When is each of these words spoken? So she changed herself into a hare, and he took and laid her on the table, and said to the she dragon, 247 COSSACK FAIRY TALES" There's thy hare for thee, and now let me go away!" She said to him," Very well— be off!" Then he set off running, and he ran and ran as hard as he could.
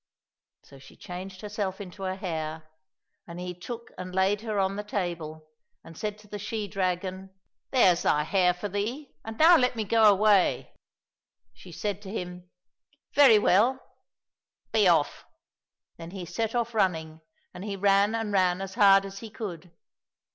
So 0.63 0.79
she 0.79 0.97
changed 0.97 1.41
herself 1.41 1.79
into 1.79 2.05
a 2.05 2.15
hare, 2.15 2.67
and 3.27 3.39
he 3.39 3.53
took 3.53 3.91
and 3.99 4.15
laid 4.15 4.41
her 4.41 4.57
on 4.59 4.75
the 4.75 4.83
table, 4.83 5.51
and 5.83 5.95
said 5.95 6.17
to 6.17 6.27
the 6.27 6.39
she 6.39 6.67
dragon, 6.67 7.29
247 7.71 7.71
COSSACK 7.75 8.01
FAIRY 8.01 8.01
TALES" 8.01 8.01
There's 8.01 8.01
thy 8.01 8.23
hare 8.23 8.53
for 8.55 8.69
thee, 8.69 9.15
and 9.23 9.37
now 9.37 9.57
let 9.57 9.75
me 9.75 9.83
go 9.83 10.05
away!" 10.05 10.73
She 11.53 11.71
said 11.71 12.01
to 12.01 12.09
him," 12.09 12.49
Very 13.13 13.37
well— 13.37 13.79
be 14.73 14.87
off!" 14.87 15.25
Then 15.97 16.09
he 16.09 16.25
set 16.25 16.55
off 16.55 16.73
running, 16.73 17.21
and 17.53 17.63
he 17.63 17.75
ran 17.75 18.15
and 18.15 18.31
ran 18.33 18.59
as 18.59 18.73
hard 18.73 19.05
as 19.05 19.19
he 19.19 19.29
could. 19.29 19.69